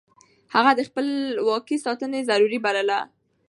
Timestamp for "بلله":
2.65-2.99